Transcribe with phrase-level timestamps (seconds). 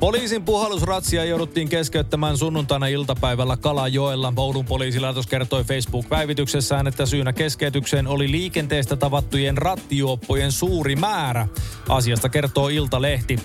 [0.00, 4.32] Poliisin puhallusratsia jouduttiin keskeyttämään sunnuntaina iltapäivällä Kalajoella.
[4.36, 11.48] Oulun poliisilaitos kertoi Facebook-päivityksessään, että syynä keskeytykseen oli liikenteestä tavattujen rattijuoppojen suuri määrä.
[11.88, 13.38] Asiasta kertoo Iltalehti.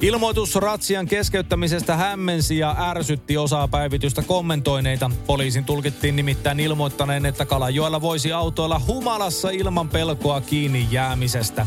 [0.00, 5.10] Ilmoitus ratsian keskeyttämisestä hämmensi ja ärsytti osaa päivitystä kommentoineita.
[5.26, 11.66] Poliisin tulkittiin nimittäin ilmoittaneen, että Kalajoella voisi autoilla humalassa ilman pelkoa kiinni jäämisestä.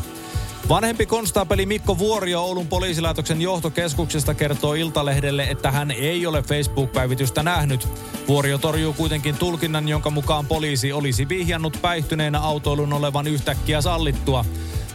[0.70, 7.88] Vanhempi konstaapeli Mikko Vuorio Oulun poliisilaitoksen johtokeskuksesta kertoo Iltalehdelle, että hän ei ole Facebook-päivitystä nähnyt.
[8.28, 14.46] Vuorio torjuu kuitenkin tulkinnan, jonka mukaan poliisi olisi vihjannut päihtyneenä autoilun olevan yhtäkkiä sallittua.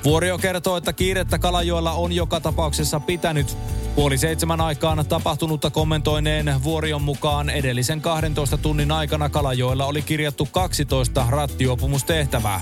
[0.04, 3.56] Vuorio kertoo, että kiirettä Kalajoella on joka tapauksessa pitänyt.
[3.94, 11.26] Puoli seitsemän aikaan tapahtunutta kommentoineen Vuorion mukaan edellisen 12 tunnin aikana Kalajoella oli kirjattu 12
[11.30, 12.60] rattiopumustehtävää.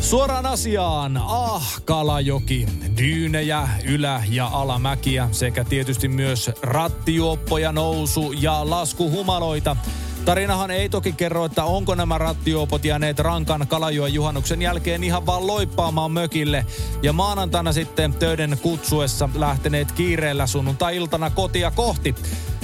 [0.00, 1.16] Suoraan asiaan.
[1.16, 2.66] Ah, Kalajoki.
[2.96, 9.76] Dyynejä, ylä- ja alamäkiä sekä tietysti myös rattijuoppoja, nousu- ja laskuhumaloita.
[10.24, 15.46] Tarinahan ei toki kerro, että onko nämä rattijuopot jääneet rankan Kalajoen juhannuksen jälkeen ihan vaan
[15.46, 16.66] loippaamaan mökille.
[17.02, 22.14] Ja maanantaina sitten töiden kutsuessa lähteneet kiireellä sunnuntai-iltana kotia kohti.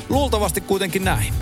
[0.08, 1.34] Luultavasti kuitenkin näin.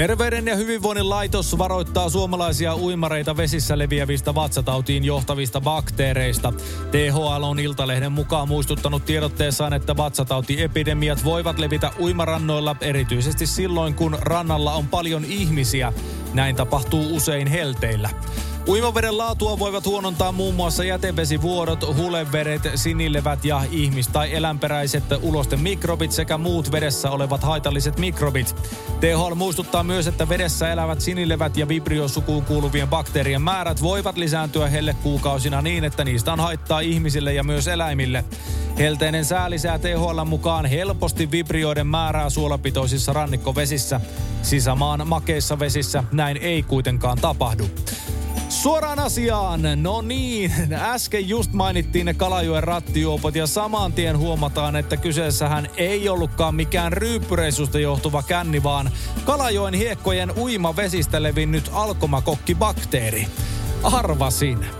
[0.00, 6.52] Terveyden ja hyvinvoinnin laitos varoittaa suomalaisia uimareita vesissä leviävistä vatsatautiin johtavista bakteereista.
[6.90, 14.72] THL on Iltalehden mukaan muistuttanut tiedotteessaan, että vatsatautiepidemiat voivat levitä uimarannoilla erityisesti silloin, kun rannalla
[14.72, 15.92] on paljon ihmisiä.
[16.34, 18.10] Näin tapahtuu usein helteillä.
[18.68, 26.12] Uimaveden laatua voivat huonontaa muun muassa jätevesivuodot, huleveret, sinilevät ja ihmis- tai eläinperäiset ulosten mikrobit
[26.12, 28.56] sekä muut vedessä olevat haitalliset mikrobit.
[29.00, 35.62] THL muistuttaa myös, että vedessä elävät sinilevät ja vibriosukuun kuuluvien bakteerien määrät voivat lisääntyä hellekuukausina
[35.62, 38.24] niin, että niistä on haittaa ihmisille ja myös eläimille.
[38.78, 44.00] Helteinen sää lisää THL mukaan helposti vibrioiden määrää suolapitoisissa rannikkovesissä.
[44.42, 47.64] Sisämaan makeissa vesissä näin ei kuitenkaan tapahdu.
[48.50, 49.60] Suoraan asiaan.
[49.76, 56.08] No niin, äsken just mainittiin ne Kalajoen rattijuopot ja saman tien huomataan, että kyseessähän ei
[56.08, 58.90] ollutkaan mikään ryyppyreissusta johtuva känni, vaan
[59.24, 63.26] Kalajoen hiekkojen uimavesistä levinnyt alkomakokkibakteeri.
[63.82, 64.79] Arvasin.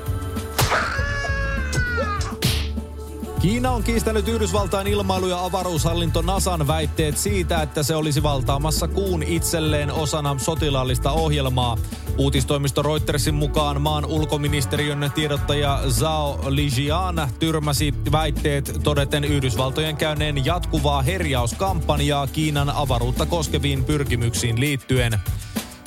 [3.40, 9.22] Kiina on kiistänyt Yhdysvaltain ilmailu- ja avaruushallinto NASAn väitteet siitä, että se olisi valtaamassa kuun
[9.22, 11.78] itselleen osana sotilaallista ohjelmaa.
[12.18, 22.26] Uutistoimisto Reutersin mukaan maan ulkoministeriön tiedottaja Zhao Lijian tyrmäsi väitteet todeten Yhdysvaltojen käyneen jatkuvaa herjauskampanjaa
[22.26, 25.18] Kiinan avaruutta koskeviin pyrkimyksiin liittyen.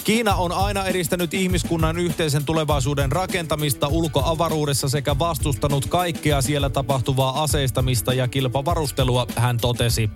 [0.04, 8.14] Kiina on aina edistänyt ihmiskunnan yhteisen tulevaisuuden rakentamista ulkoavaruudessa sekä vastustanut kaikkea siellä tapahtuvaa aseistamista
[8.14, 10.10] ja kilpavarustelua, hän totesi.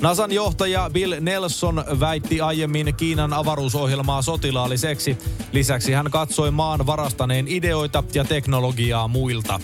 [0.00, 5.18] NASAn johtaja Bill Nelson väitti aiemmin Kiinan avaruusohjelmaa sotilaalliseksi.
[5.52, 9.60] Lisäksi hän katsoi maan varastaneen ideoita ja teknologiaa muilta.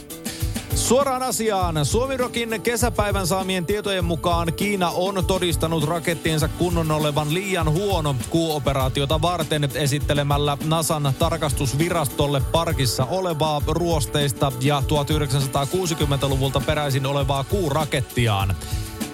[0.85, 1.87] Suoraan asiaan.
[1.87, 9.69] Suomirokin kesäpäivän saamien tietojen mukaan Kiina on todistanut rakettiensa kunnon olevan liian huono kuuoperaatiota varten
[9.75, 18.57] esittelemällä NASAn tarkastusvirastolle parkissa olevaa ruosteista ja 1960-luvulta peräisin olevaa kuurakettiaan.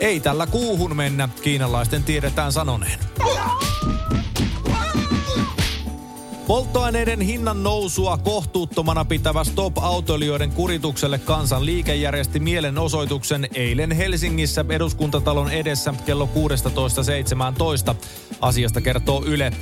[0.01, 2.99] Ei tällä kuuhun mennä, kiinalaisten tiedetään sanoneen.
[6.51, 15.95] Polttoaineiden hinnan nousua kohtuuttomana pitävä Stop-autoilijoiden kuritukselle kansan liike järjesti mielenosoituksen eilen Helsingissä eduskuntatalon edessä
[16.07, 16.29] kello
[17.91, 17.95] 16.17.
[18.41, 19.53] Asiasta kertoo Yle.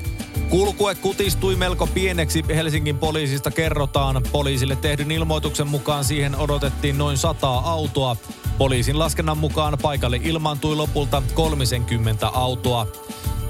[0.51, 4.23] Kulkue kutistui melko pieneksi Helsingin poliisista kerrotaan.
[4.33, 8.17] Poliisille tehdyn ilmoituksen mukaan siihen odotettiin noin 100 autoa.
[8.59, 12.87] Poliisin laskennan mukaan paikalle ilmaantui lopulta 30 autoa.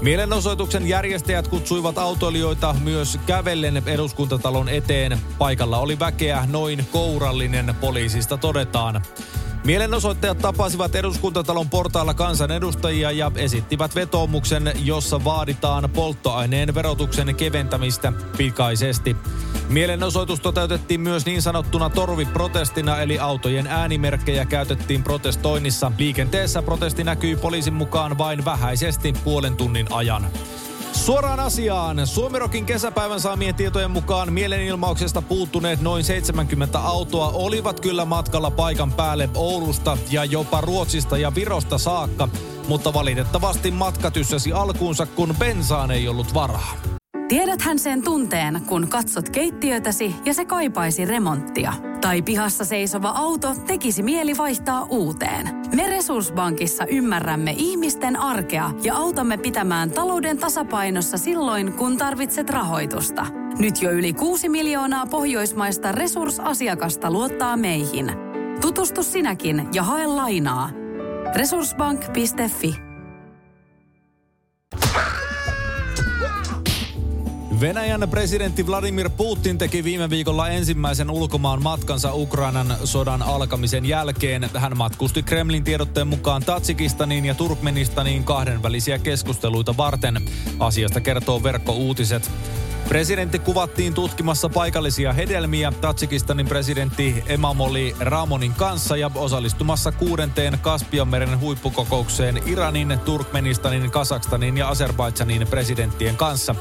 [0.01, 5.19] Mielenosoituksen järjestäjät kutsuivat autoilijoita myös kävellen eduskuntatalon eteen.
[5.39, 9.03] Paikalla oli väkeä noin kourallinen poliisista todetaan.
[9.69, 19.17] Mielenosoittajat tapasivat eduskuntatalon portailla kansanedustajia ja esittivät vetoomuksen, jossa vaaditaan polttoaineen verotuksen keventämistä pikaisesti.
[19.69, 25.93] Mielenosoitus toteutettiin myös niin sanottuna torviprotestina, eli autojen äänimerkkejä käytettiin protestoinnissa.
[25.99, 30.27] Liikenteessä protesti näkyi poliisin mukaan vain vähäisesti puolen tunnin ajan.
[31.09, 32.07] Suoraan asiaan.
[32.07, 39.29] Suomirokin kesäpäivän saamien tietojen mukaan mielenilmauksesta puuttuneet noin 70 autoa olivat kyllä matkalla paikan päälle
[39.35, 42.29] Oulusta ja jopa Ruotsista ja Virosta saakka,
[42.69, 46.73] mutta valitettavasti matka tyssäsi alkuunsa, kun bensaan ei ollut varaa.
[47.29, 51.88] Tiedäthän sen tunteen, kun katsot keittiötäsi ja se kaipaisi remonttia.
[52.01, 55.49] Tai pihassa seisova auto tekisi mieli vaihtaa uuteen.
[55.75, 63.27] Me Resurssbankissa ymmärrämme ihmisten arkea ja autamme pitämään talouden tasapainossa silloin, kun tarvitset rahoitusta.
[63.59, 68.13] Nyt jo yli 6 miljoonaa pohjoismaista resursasiakasta luottaa meihin.
[68.61, 70.71] Tutustu sinäkin ja hae lainaa.
[71.37, 72.88] Resurssbank.fi
[77.61, 84.51] Venäjän presidentti Vladimir Putin teki viime viikolla ensimmäisen ulkomaan matkansa Ukrainan sodan alkamisen jälkeen.
[84.55, 90.21] Hän matkusti Kremlin tiedotteen mukaan Tatsikistaniin ja Turkmenistaniin kahdenvälisiä keskusteluita varten.
[90.59, 92.31] Asiasta kertoo verkkouutiset.
[92.89, 102.43] Presidentti kuvattiin tutkimassa paikallisia hedelmiä Tatsikistanin presidentti Emamoli Ramonin kanssa ja osallistumassa kuudenteen Kaspianmeren huippukokoukseen
[102.47, 106.55] Iranin, Turkmenistanin, Kasakstanin ja Azerbaidsanin presidenttien kanssa.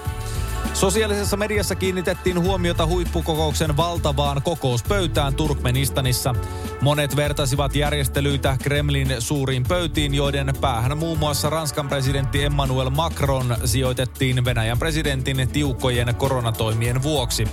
[0.74, 6.36] Sosiaalisessa mediassa kiinnitettiin huomiota huippukokouksen valtavaan kokouspöytään Turkmenistanissa.
[6.82, 14.46] Monet vertasivat järjestelyitä Kremlin suuriin pöytiin, joiden päähän muun muassa Ranskan presidentti Emmanuel Macron sijoitettiin
[14.46, 17.48] Venäjän presidentin tiukkojen koronatoimien vuoksi.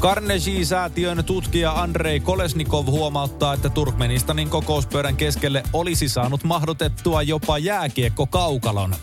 [0.00, 8.94] Carnegie-säätiön tutkija Andrei Kolesnikov huomauttaa, että Turkmenistanin kokouspöydän keskelle olisi saanut mahdotettua jopa jääkiekko kaukalon.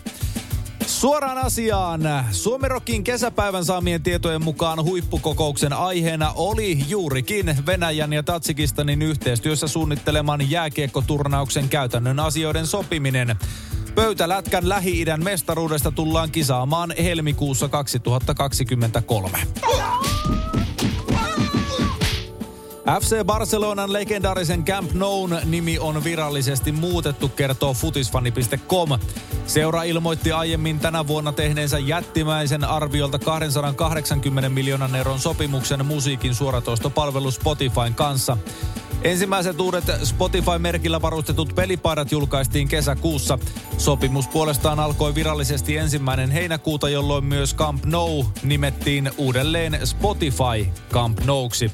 [0.96, 2.00] Suoraan asiaan.
[2.30, 11.68] Suomerokin kesäpäivän saamien tietojen mukaan huippukokouksen aiheena oli juurikin Venäjän ja Tatsikistanin yhteistyössä suunnitteleman jääkiekkoturnauksen
[11.68, 13.36] käytännön asioiden sopiminen.
[13.94, 19.38] Pöytälätkän Lähi-idän mestaruudesta tullaan kisaamaan helmikuussa 2023.
[22.86, 28.88] FC Barcelonan legendaarisen Camp Noun nimi on virallisesti muutettu, kertoo futisfani.com.
[29.46, 37.94] Seura ilmoitti aiemmin tänä vuonna tehneensä jättimäisen arviolta 280 miljoonan euron sopimuksen musiikin suoratoistopalvelu Spotifyn
[37.94, 38.36] kanssa.
[39.02, 43.38] Ensimmäiset uudet Spotify-merkillä varustetut pelipaidat julkaistiin kesäkuussa.
[43.78, 51.70] Sopimus puolestaan alkoi virallisesti ensimmäinen heinäkuuta, jolloin myös Camp Nou nimettiin uudelleen Spotify Camp Nouksi.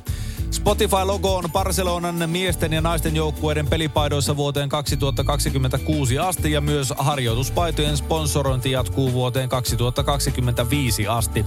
[0.52, 8.70] Spotify-logo on Barcelonan miesten ja naisten joukkueiden pelipaidoissa vuoteen 2026 asti ja myös harjoituspaitojen sponsorointi
[8.70, 11.44] jatkuu vuoteen 2025 asti.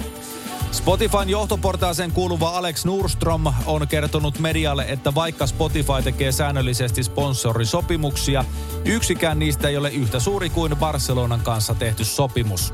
[0.72, 8.46] Spotifyn johtoportaaseen kuuluva Alex Nordstrom on kertonut medialle, että vaikka Spotify tekee säännöllisesti sponsorisopimuksia,
[8.86, 12.74] yksikään niistä ei ole yhtä suuri kuin Barcelonan kanssa tehty sopimus.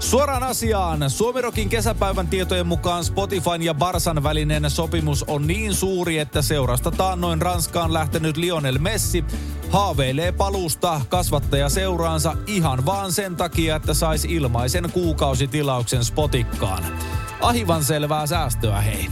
[0.00, 1.10] Suoraan asiaan.
[1.10, 7.42] Suomirokin kesäpäivän tietojen mukaan Spotifyn ja Barsan välinen sopimus on niin suuri, että seurasta taannoin
[7.42, 9.24] Ranskaan lähtenyt Lionel Messi
[9.70, 16.84] haaveilee paluusta kasvattajaseuraansa ihan vaan sen takia, että saisi ilmaisen kuukausitilauksen Spotikkaan.
[17.40, 19.08] Ahivan selvää säästöä hei.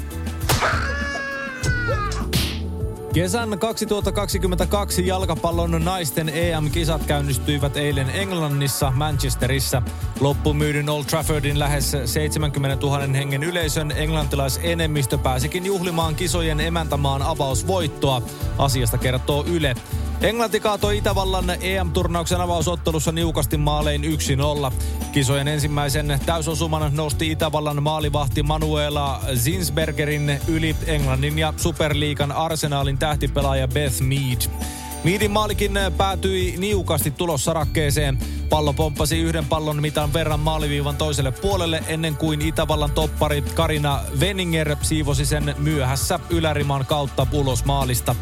[3.17, 9.83] Kesän 2022 jalkapallon naisten EM-kisat käynnistyivät eilen Englannissa, Manchesterissa.
[10.21, 18.23] Loppumyydyn Old Traffordin lähes 70 000 hengen yleisön englantilaisenemmistö pääsikin juhlimaan kisojen emäntämaan avausvoittoa.
[18.59, 19.75] Asiasta kertoo Yle.
[20.21, 24.05] Englanti kaatoi Itävallan EM-turnauksen avausottelussa niukasti maalein
[24.71, 24.73] 1-0.
[25.13, 34.01] Kisojen ensimmäisen täysosuman nosti Itävallan maalivahti Manuela Zinsbergerin yli Englannin ja Superliigan Arsenaalin tähtipelaaja Beth
[34.01, 34.41] Mead.
[35.05, 38.19] Meadin maalikin päätyi niukasti tulossarakkeeseen.
[38.51, 44.77] Pallo pomppasi yhden pallon mitan verran maaliviivan toiselle puolelle ennen kuin Itävallan toppari Karina Veninger
[44.83, 48.17] siivosi sen myöhässä yläriman kautta ulos maalista.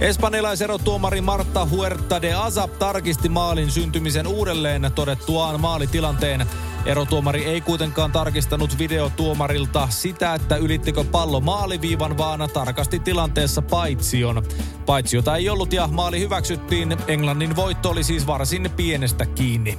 [0.00, 6.46] Espanjalaiserotuomari Marta Huerta de Azap tarkisti maalin syntymisen uudelleen todettuaan maalitilanteen.
[6.86, 14.42] Erotuomari ei kuitenkaan tarkistanut videotuomarilta sitä, että ylittikö pallo maaliviivan, vaan tarkasti tilanteessa paitsion.
[14.86, 16.96] Paitsiota ei ollut ja maali hyväksyttiin.
[17.08, 19.78] Englannin voitto oli siis varsin pienestä kiinni.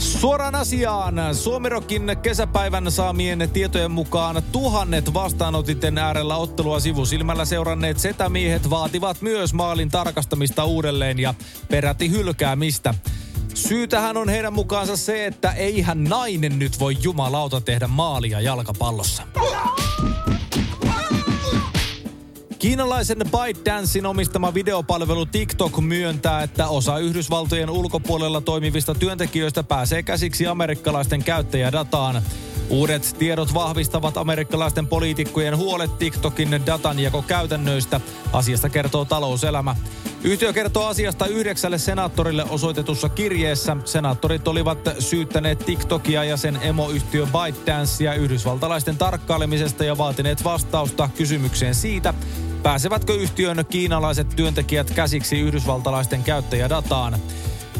[0.00, 1.34] Suoraan asiaan.
[1.34, 9.88] Suomirokin kesäpäivän saamien tietojen mukaan tuhannet vastaanotitten äärellä ottelua sivusilmällä seuranneet setämiehet vaativat myös maalin
[9.88, 11.34] tarkastamista uudelleen ja
[11.70, 12.94] peräti hylkäämistä.
[13.54, 19.22] Syytähän on heidän mukaansa se, että eihän nainen nyt voi jumalauta tehdä maalia jalkapallossa.
[22.60, 31.24] Kiinalaisen ByteDancein omistama videopalvelu TikTok myöntää, että osa Yhdysvaltojen ulkopuolella toimivista työntekijöistä pääsee käsiksi amerikkalaisten
[31.24, 32.22] käyttäjädataan.
[32.70, 38.00] Uudet tiedot vahvistavat amerikkalaisten poliitikkojen huolet TikTokin datanjakokäytännöistä.
[38.32, 39.76] Asiasta kertoo talouselämä.
[40.24, 43.76] Yhtiö kertoo asiasta yhdeksälle senaattorille osoitetussa kirjeessä.
[43.84, 52.14] Senaattorit olivat syyttäneet TikTokia ja sen emoyhtiö ByteDancea yhdysvaltalaisten tarkkailemisesta ja vaatineet vastausta kysymykseen siitä,
[52.62, 57.16] pääsevätkö yhtiön kiinalaiset työntekijät käsiksi yhdysvaltalaisten käyttäjädataan.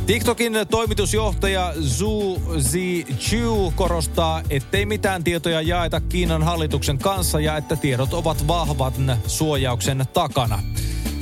[0.07, 8.15] TikTokin toimitusjohtaja Zhu Zichu korostaa, ettei mitään tietoja jaeta Kiinan hallituksen kanssa ja että tiedot
[8.15, 10.63] ovat vahvan suojauksen takana.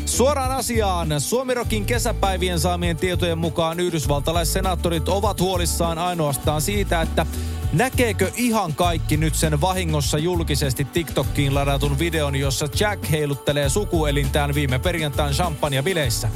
[0.06, 1.20] Suoraan asiaan.
[1.20, 7.26] Suomirokin kesäpäivien saamien tietojen mukaan yhdysvaltalaissenaattorit ovat huolissaan ainoastaan siitä, että
[7.72, 14.78] Näkeekö ihan kaikki nyt sen vahingossa julkisesti TikTokkiin ladatun videon, jossa Jack heiluttelee sukuelintään viime
[14.78, 16.28] perjantain champagne-bileissä?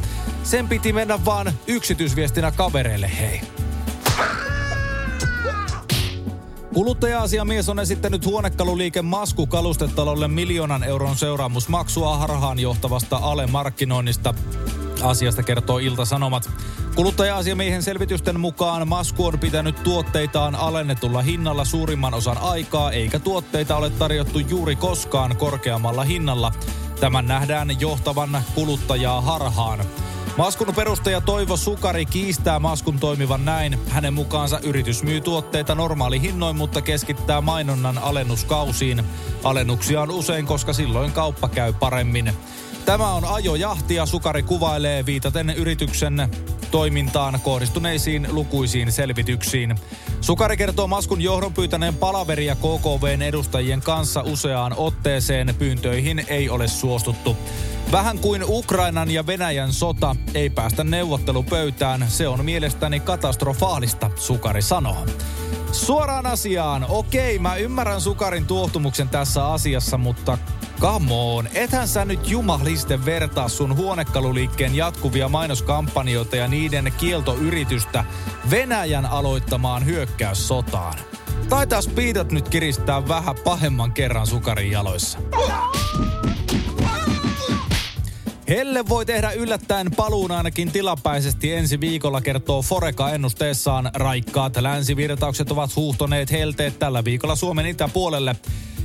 [0.45, 3.41] Sen piti mennä vaan yksityisviestinä kavereille, hei.
[6.75, 14.35] Kuluttaja-asiamies on esittänyt huonekaluliike Masku kalustetalolle miljoonan euron seuraamusmaksua harhaan johtavasta alemarkkinoinnista.
[15.03, 16.51] Asiasta kertoo Ilta-Sanomat.
[16.95, 23.91] Kuluttaja-asiamiehen selvitysten mukaan Masku on pitänyt tuotteitaan alennetulla hinnalla suurimman osan aikaa, eikä tuotteita ole
[23.91, 26.53] tarjottu juuri koskaan korkeammalla hinnalla.
[27.01, 29.85] Tämän nähdään johtavan kuluttajaa harhaan.
[30.39, 33.79] Maskun perustaja Toivo Sukari kiistää Maskun toimivan näin.
[33.89, 39.05] Hänen mukaansa yritys myy tuotteita normaali hinnoin, mutta keskittää mainonnan alennuskausiin.
[39.45, 42.33] Alennuksia on usein, koska silloin kauppa käy paremmin.
[42.85, 46.29] Tämä on ajojahtia, Sukari kuvailee viitaten yrityksen
[46.71, 49.75] toimintaan kohdistuneisiin lukuisiin selvityksiin.
[50.21, 55.55] Sukari kertoo Maskun johdon pyytäneen palaveria KKVn edustajien kanssa useaan otteeseen.
[55.59, 57.37] Pyyntöihin ei ole suostuttu.
[57.93, 62.05] Vähän kuin Ukrainan ja Venäjän sota ei päästä neuvottelupöytään.
[62.09, 65.07] Se on mielestäni katastrofaalista, Sukari sanoo.
[65.73, 66.87] Suoraan asiaan.
[66.89, 70.39] Okei, mä ymmärrän Sukarin tuohtumuksen tässä asiassa, mutta
[70.83, 78.05] Come on, ethän sä nyt jumaliste vertaa sun huonekaluliikkeen jatkuvia mainoskampanjoita ja niiden kieltoyritystä
[78.51, 80.99] Venäjän aloittamaan hyökkäyssotaan.
[81.49, 85.19] Taitaa speedat nyt kiristää vähän pahemman kerran sukarin jaloissa.
[88.49, 93.91] Helle voi tehdä yllättäen paluun ainakin tilapäisesti ensi viikolla, kertoo Foreka ennusteessaan.
[93.95, 98.37] Raikkaat länsivirtaukset ovat huuhtoneet helteet tällä viikolla Suomen itäpuolelle.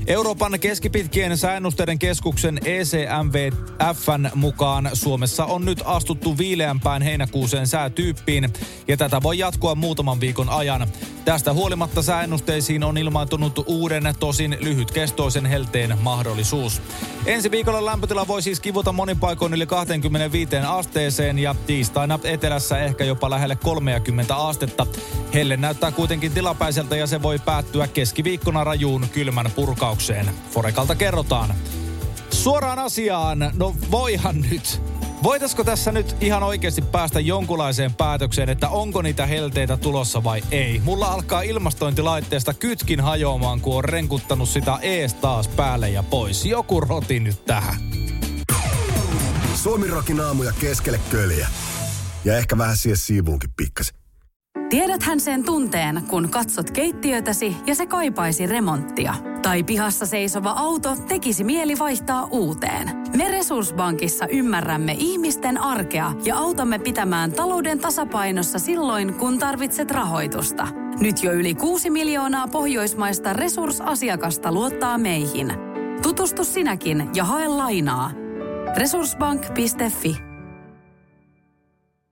[0.08, 8.54] Euroopan keskipitkien säännösteiden keskuksen ECMVFn mukaan Suomessa on nyt astuttu viileämpään heinäkuuseen säätyyppiin
[8.88, 10.88] ja tätä voi jatkua muutaman viikon ajan.
[11.26, 16.82] Tästä huolimatta sääennusteisiin on ilmaantunut uuden, tosin lyhytkestoisen helteen mahdollisuus.
[17.26, 23.04] Ensi viikolla lämpötila voi siis kivuta monin paikoin yli 25 asteeseen ja tiistaina etelässä ehkä
[23.04, 24.86] jopa lähelle 30 astetta.
[25.34, 29.97] Helle näyttää kuitenkin tilapäiseltä ja se voi päättyä keskiviikkona rajuun kylmän purkaukseen.
[30.52, 31.54] Forekalta kerrotaan.
[32.30, 34.82] Suoraan asiaan, no voihan nyt.
[35.24, 40.82] Voitaisiko tässä nyt ihan oikeasti päästä jonkunlaiseen päätökseen, että onko niitä helteitä tulossa vai ei?
[40.84, 46.46] Mulla alkaa ilmastointilaitteesta kytkin hajoamaan, kun on renkuttanut sitä ees taas päälle ja pois.
[46.46, 47.76] Joku roti nyt tähän.
[49.56, 51.48] Suomirokin aamuja keskelle köljä.
[52.26, 53.96] Ja ehkä vähän siihen siivuunkin pikkasen.
[54.70, 59.16] Tiedäthän sen tunteen, kun katsot keittiötäsi ja se kaipaisi remonttia.
[59.48, 62.92] Tai pihassa seisova auto tekisi mieli vaihtaa uuteen.
[63.18, 70.68] Me Resurssbankissa ymmärrämme ihmisten arkea ja autamme pitämään talouden tasapainossa silloin, kun tarvitset rahoitusta.
[71.00, 75.54] Nyt jo yli 6 miljoonaa pohjoismaista resursasiakasta luottaa meihin.
[76.02, 78.12] Tutustu sinäkin ja hae lainaa.
[78.78, 80.27] Resurssbank.fi